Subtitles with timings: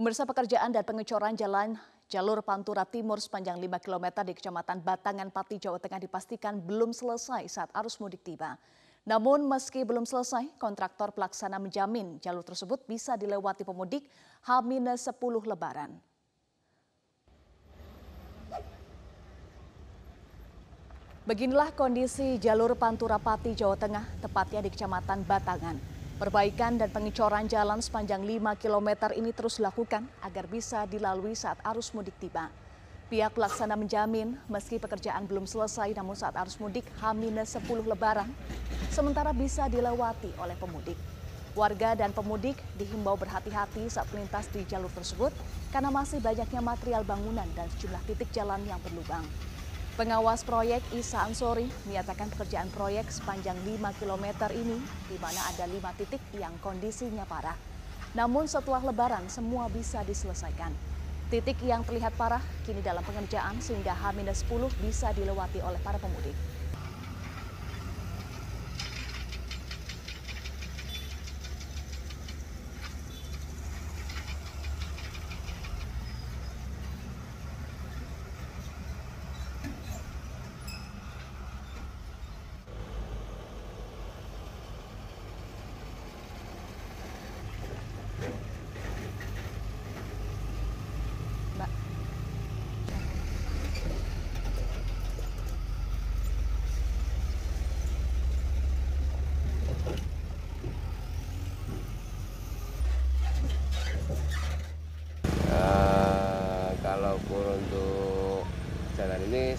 [0.00, 1.76] Pemirsa pekerjaan dan pengecoran jalan
[2.08, 7.44] jalur Pantura Timur sepanjang 5 km di Kecamatan Batangan, Pati, Jawa Tengah dipastikan belum selesai
[7.44, 8.56] saat arus mudik tiba.
[9.04, 14.08] Namun meski belum selesai, kontraktor pelaksana menjamin jalur tersebut bisa dilewati pemudik
[14.48, 15.92] H-10 lebaran.
[21.28, 25.89] Beginilah kondisi jalur Pantura Pati, Jawa Tengah, tepatnya di Kecamatan Batangan.
[26.20, 31.96] Perbaikan dan pengecoran jalan sepanjang 5 km ini terus dilakukan agar bisa dilalui saat arus
[31.96, 32.52] mudik tiba.
[33.08, 38.28] Pihak pelaksana menjamin meski pekerjaan belum selesai namun saat arus mudik H-10 lebaran
[38.92, 41.00] sementara bisa dilewati oleh pemudik.
[41.56, 45.32] Warga dan pemudik dihimbau berhati-hati saat melintas di jalur tersebut
[45.72, 49.24] karena masih banyaknya material bangunan dan sejumlah titik jalan yang berlubang.
[49.98, 54.78] Pengawas proyek Isa Ansori menyatakan pekerjaan proyek sepanjang 5 km ini
[55.10, 57.58] di mana ada lima titik yang kondisinya parah.
[58.14, 60.70] Namun setelah lebaran semua bisa diselesaikan.
[61.30, 66.34] Titik yang terlihat parah kini dalam pengerjaan sehingga H-10 bisa dilewati oleh para pemudik.
[91.56, 91.70] Mbak.
[105.50, 108.46] Eh, kalau kur untuk
[108.96, 109.54] jalan ini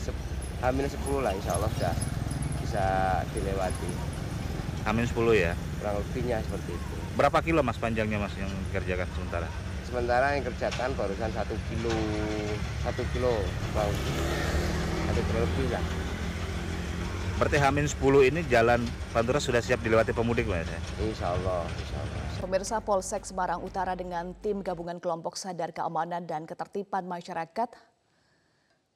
[0.59, 1.95] hamil 10 lah insya Allah sudah
[2.59, 2.85] bisa
[3.31, 3.89] dilewati
[4.81, 5.53] Amin 10 ya.
[5.77, 9.47] kurang lebihnya seperti itu Berapa kilo mas panjangnya mas yang dikerjakan sementara?
[9.85, 11.91] sementara yang kerjakan barusan satu kilo
[12.81, 13.31] satu kilo
[13.71, 14.15] kurang lebih.
[15.05, 15.83] satu kilo lebih lah
[17.35, 20.79] Berarti Hamin 10 ini jalan Pantura sudah siap dilewati pemudik mas ya?
[20.99, 26.43] insya Allah insya Allah Pemirsa Polsek Semarang Utara dengan tim gabungan kelompok sadar keamanan dan
[26.43, 27.69] ketertiban masyarakat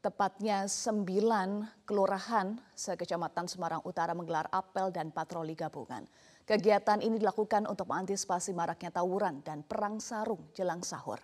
[0.06, 6.06] tepatnya sembilan kelurahan sekecamatan Semarang Utara menggelar apel dan patroli gabungan.
[6.46, 11.18] Kegiatan ini dilakukan untuk mengantisipasi maraknya tawuran dan perang sarung jelang sahur.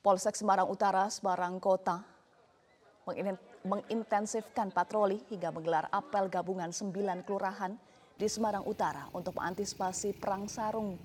[0.00, 2.00] Polsek Semarang Utara, Semarang Kota
[3.04, 7.76] mengin- mengintensifkan patroli hingga menggelar apel gabungan sembilan kelurahan
[8.16, 10.96] di Semarang Utara untuk mengantisipasi perang sarung,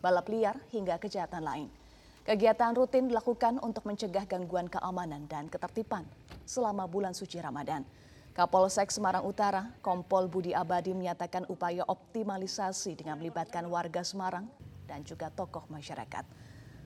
[0.00, 1.81] balap liar hingga kejahatan lain.
[2.22, 6.06] Kegiatan rutin dilakukan untuk mencegah gangguan keamanan dan ketertiban
[6.46, 7.82] selama bulan suci Ramadan.
[8.30, 14.46] Kapolsek Semarang Utara, Kompol Budi Abadi menyatakan upaya optimalisasi dengan melibatkan warga Semarang
[14.86, 16.22] dan juga tokoh masyarakat.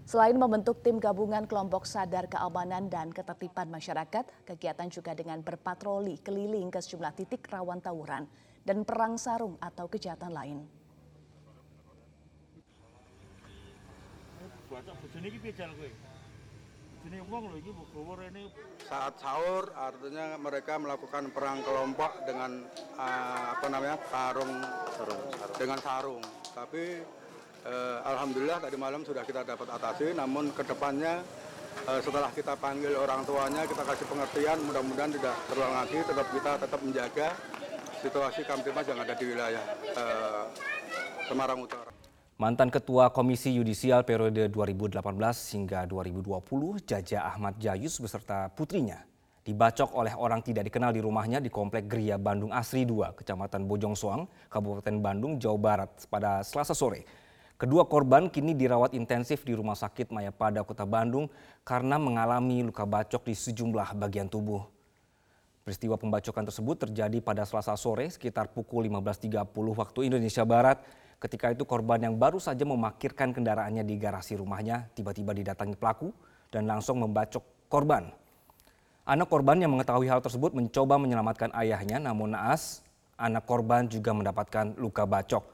[0.08, 6.72] Selain membentuk tim gabungan kelompok sadar keamanan dan ketertiban masyarakat, kegiatan juga dengan berpatroli keliling
[6.72, 8.25] ke sejumlah titik rawan tawuran
[8.64, 10.75] dan perang sarung atau kejahatan lain.
[14.76, 15.88] Baca bojone iki piye jal kowe?
[15.88, 18.44] Bojone wong lho iki gawa rene.
[18.84, 22.60] Saat sahur artinya mereka melakukan perang kelompok dengan
[23.00, 24.53] eh, apa namanya sarung,
[25.56, 26.20] dengan sarung.
[26.53, 27.00] Tapi
[27.64, 31.25] eh, alhamdulillah tadi malam sudah kita dapat atasi namun ke depannya
[31.88, 36.53] eh, setelah kita panggil orang tuanya kita kasih pengertian mudah-mudahan tidak terulang lagi tetap kita
[36.60, 37.28] tetap menjaga
[38.04, 40.44] situasi kamtimas yang ada di wilayah eh,
[41.32, 42.06] Semarang Utara
[42.36, 45.00] Mantan Ketua Komisi Yudisial periode 2018
[45.56, 49.08] hingga 2020, Jaja Ahmad Jayus beserta putrinya
[49.41, 53.96] dibacok oleh orang tidak dikenal di rumahnya di Komplek Gria Bandung Asri 2, Kecamatan Bojong
[53.96, 57.08] Soang, Kabupaten Bandung, Jawa Barat pada Selasa sore.
[57.56, 61.32] Kedua korban kini dirawat intensif di Rumah Sakit Mayapada Kota Bandung
[61.64, 64.60] karena mengalami luka bacok di sejumlah bagian tubuh.
[65.64, 69.40] Peristiwa pembacokan tersebut terjadi pada Selasa sore sekitar pukul 15.30
[69.72, 70.84] waktu Indonesia Barat.
[71.16, 76.12] Ketika itu korban yang baru saja memakirkan kendaraannya di garasi rumahnya tiba-tiba didatangi pelaku
[76.52, 77.40] dan langsung membacok
[77.72, 78.12] korban.
[79.06, 82.84] Anak korban yang mengetahui hal tersebut mencoba menyelamatkan ayahnya namun naas
[83.16, 85.44] anak korban juga mendapatkan luka bacok.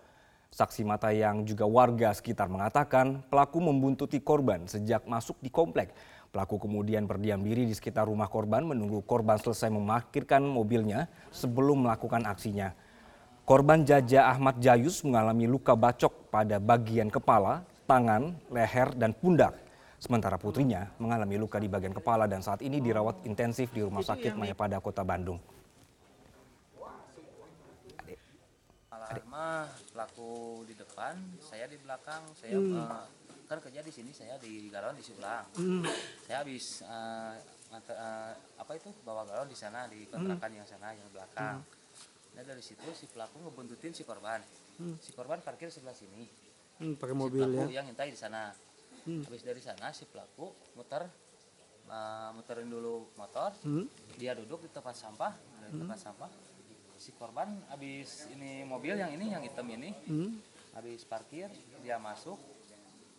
[0.53, 5.95] Saksi mata yang juga warga sekitar mengatakan pelaku membuntuti korban sejak masuk di komplek.
[6.29, 12.25] Pelaku kemudian berdiam diri di sekitar rumah korban menunggu korban selesai memarkirkan mobilnya sebelum melakukan
[12.29, 12.73] aksinya.
[13.43, 19.59] Korban Jaja Ahmad Jayus mengalami luka bacok pada bagian kepala, tangan, leher, dan pundak.
[19.99, 24.39] Sementara putrinya mengalami luka di bagian kepala dan saat ini dirawat intensif di Rumah Sakit
[24.39, 25.43] Mayapada Kota Bandung.
[28.95, 33.03] Alarma pelaku di depan, saya di belakang, saya eh,
[33.51, 35.43] kan kerja di sini saya di galon di sebelah.
[36.27, 36.83] Saya habis
[37.75, 41.59] nganter- eh, apa itu bawa galon di sana di kontrakan yang sana yang belakang.
[42.33, 44.41] Nah dari situ si pelaku ngebuntutin si korban.
[44.99, 46.25] Si korban parkir sebelah sini.
[46.81, 47.81] Hmm, pakai si mobil pelaku ya.
[47.81, 48.51] yang ngintai di sana.
[49.03, 51.05] Habis dari sana si pelaku muter
[51.87, 53.53] eh, muterin dulu motor.
[53.63, 53.85] Hmm.
[54.17, 55.33] Dia duduk di tempat sampah,
[55.69, 56.31] di tempat sampah.
[56.97, 60.39] Si korban habis ini mobil yang ini yang hitam ini Hmm.
[60.73, 61.51] habis parkir
[61.83, 62.39] dia masuk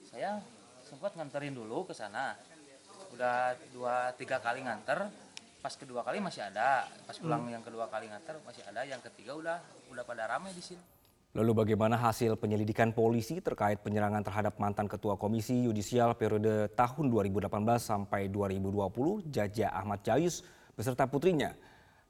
[0.07, 0.39] saya
[0.87, 2.39] sempat nganterin dulu ke sana
[3.11, 5.03] udah dua tiga kali nganter
[5.63, 9.31] pas kedua kali masih ada pas pulang yang kedua kali nganter masih ada yang ketiga
[9.31, 9.57] udah
[9.95, 10.83] udah pada ramai di sini
[11.33, 17.49] Lalu bagaimana hasil penyelidikan polisi terkait penyerangan terhadap mantan Ketua Komisi Yudisial periode tahun 2018
[17.81, 20.45] sampai 2020, Jaja Ahmad Jayus
[20.77, 21.57] beserta putrinya.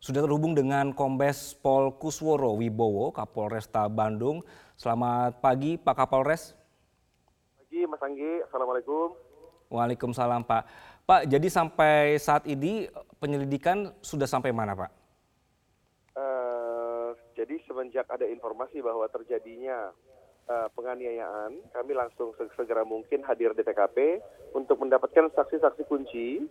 [0.04, 4.44] Sudah terhubung dengan Kombes Pol Kusworo Wibowo, Kapolresta Bandung.
[4.76, 6.52] Selamat pagi Pak Kapolres.
[7.64, 9.16] Pagi Mas Anggi, Assalamualaikum.
[9.72, 10.68] Waalaikumsalam Pak.
[11.04, 12.92] Pak, jadi sampai saat ini
[13.24, 14.92] penyelidikan sudah sampai mana Pak?
[16.20, 17.10] Eh,
[17.40, 19.96] jadi semenjak ada informasi bahwa terjadinya
[20.52, 24.20] eh, penganiayaan, kami langsung se- segera mungkin hadir di TKP
[24.52, 26.44] untuk mendapatkan saksi-saksi kunci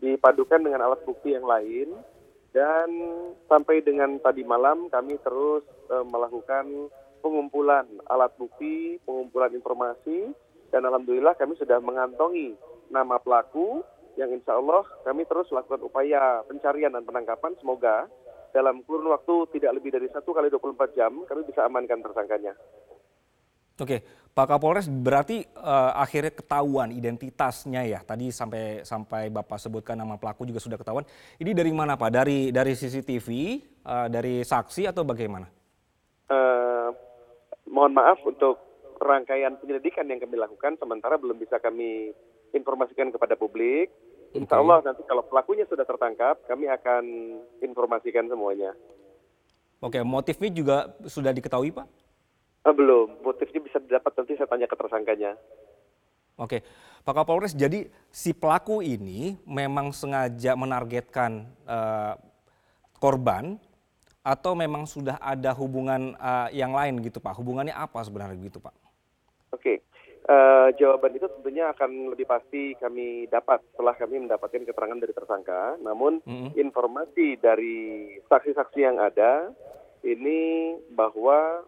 [0.00, 1.92] dipadukan dengan alat bukti yang lain
[2.56, 2.88] dan
[3.44, 5.60] sampai dengan tadi malam kami terus
[5.92, 6.88] eh, melakukan
[7.20, 10.32] pengumpulan alat bukti, pengumpulan informasi
[10.72, 12.56] dan alhamdulillah kami sudah mengantongi
[12.88, 18.06] nama pelaku yang insya Allah kami terus lakukan upaya pencarian dan penangkapan semoga
[18.54, 22.54] dalam kurun waktu tidak lebih dari satu kali 24 jam kami bisa amankan tersangkanya.
[23.74, 27.98] Oke, Pak Kapolres berarti eh, akhirnya ketahuan identitasnya ya.
[28.06, 31.02] Tadi sampai sampai Bapak sebutkan nama pelaku juga sudah ketahuan.
[31.42, 32.10] Ini dari mana Pak?
[32.14, 33.28] Dari dari CCTV,
[33.82, 35.50] eh, dari saksi atau bagaimana?
[36.30, 36.88] Eh,
[37.66, 38.62] mohon maaf untuk
[39.02, 42.14] rangkaian penyelidikan yang kami lakukan sementara belum bisa kami
[42.54, 43.90] informasikan kepada publik.
[44.34, 44.58] Insya.
[44.58, 47.04] Allah nanti kalau pelakunya sudah tertangkap kami akan
[47.62, 48.74] informasikan semuanya.
[49.78, 51.86] Oke, motifnya juga sudah diketahui Pak?
[52.64, 55.36] Eh, belum, motifnya bisa didapat nanti saya tanya ke tersangkanya.
[56.40, 56.66] Oke,
[57.04, 62.14] Pak Kapolres, jadi si pelaku ini memang sengaja menargetkan eh,
[62.98, 63.60] korban
[64.24, 67.36] atau memang sudah ada hubungan eh, yang lain gitu Pak?
[67.38, 68.83] Hubungannya apa sebenarnya gitu Pak?
[70.24, 75.76] Eh, jawaban itu tentunya akan lebih pasti kami dapat setelah kami mendapatkan keterangan dari tersangka.
[75.84, 76.56] Namun Mm-mm.
[76.56, 79.52] informasi dari saksi-saksi yang ada
[80.00, 81.60] ini bahwa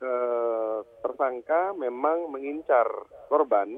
[0.00, 2.88] eh, tersangka memang mengincar
[3.28, 3.76] korban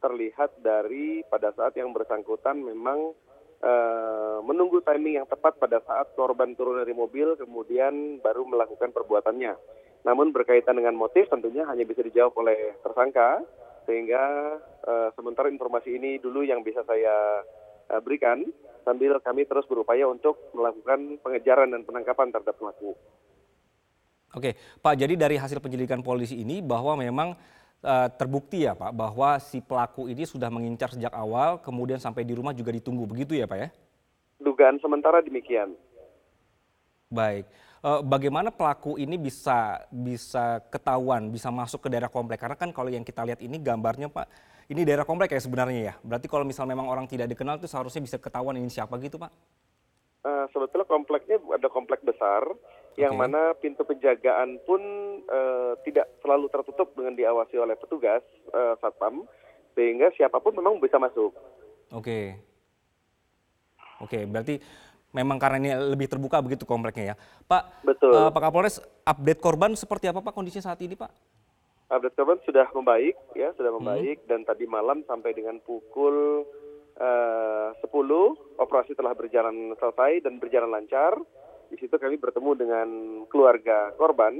[0.00, 3.12] terlihat dari pada saat yang bersangkutan memang
[3.60, 9.81] eh, menunggu timing yang tepat pada saat korban turun dari mobil kemudian baru melakukan perbuatannya.
[10.02, 13.42] Namun berkaitan dengan motif tentunya hanya bisa dijawab oleh tersangka
[13.86, 14.22] sehingga
[14.82, 17.42] eh, sementara informasi ini dulu yang bisa saya
[17.90, 18.42] eh, berikan
[18.82, 22.98] sambil kami terus berupaya untuk melakukan pengejaran dan penangkapan terhadap pelaku.
[24.32, 24.94] Oke, Pak.
[24.96, 27.38] Jadi dari hasil penyelidikan polisi ini bahwa memang
[27.78, 32.34] eh, terbukti ya Pak bahwa si pelaku ini sudah mengincar sejak awal, kemudian sampai di
[32.34, 33.68] rumah juga ditunggu begitu ya Pak ya?
[34.42, 35.78] Dugaan sementara demikian.
[37.12, 37.46] Baik.
[37.82, 42.38] Eh, bagaimana pelaku ini bisa bisa ketahuan, bisa masuk ke daerah komplek?
[42.38, 44.26] Karena kan kalau yang kita lihat ini gambarnya Pak,
[44.70, 45.94] ini daerah komplek ya sebenarnya ya.
[45.98, 49.34] Berarti kalau misal memang orang tidak dikenal itu seharusnya bisa ketahuan ini siapa gitu Pak?
[50.22, 52.46] Eh, sebetulnya kompleknya ada komplek besar
[52.94, 53.20] yang Oke.
[53.26, 54.78] mana pintu penjagaan pun
[55.26, 58.22] eh, tidak selalu tertutup dengan diawasi oleh petugas
[58.54, 59.26] eh, satpam
[59.74, 61.34] sehingga siapa pun memang bisa masuk.
[61.90, 62.38] Oke.
[63.98, 64.62] Oke, berarti
[65.12, 67.16] memang karena ini lebih terbuka begitu kompleknya ya.
[67.46, 68.12] Pak, Betul.
[68.16, 71.10] eh, Pak Kapolres, update korban seperti apa Pak kondisinya saat ini Pak?
[71.92, 76.48] Update korban sudah membaik ya sudah membaik dan tadi malam sampai dengan pukul
[76.96, 77.84] eh, 10
[78.56, 81.20] operasi telah berjalan selesai dan berjalan lancar.
[81.68, 82.88] Di situ kami bertemu dengan
[83.32, 84.36] keluarga korban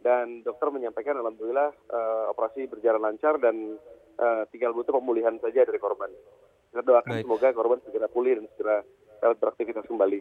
[0.00, 3.80] dan dokter menyampaikan alhamdulillah eh, operasi berjalan lancar dan
[4.20, 6.12] eh, tinggal butuh pemulihan saja dari korban.
[6.70, 7.24] Kita doakan Baik.
[7.26, 8.76] semoga korban segera pulih dan segera
[9.20, 10.20] dapat beraktivitas kembali.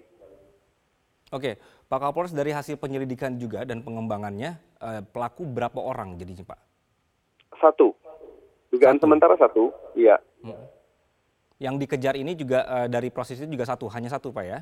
[1.30, 6.60] Oke, Pak Kapolres dari hasil penyelidikan juga dan pengembangannya, eh, pelaku berapa orang jadinya Pak?
[7.62, 7.94] Satu,
[8.74, 9.04] dugaan Satu.
[9.06, 9.64] sementara satu,
[9.94, 10.18] iya
[11.60, 14.60] Yang dikejar ini juga eh, dari prosesnya juga satu, hanya satu Pak ya?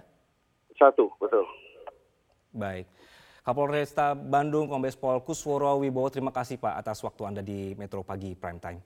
[0.77, 1.41] satu, betul.
[2.53, 2.85] Baik.
[3.41, 8.35] Kapolresta Bandung Kombes Pol Kusworo Wibowo, terima kasih Pak atas waktu Anda di Metro Pagi
[8.35, 8.79] Prime Time.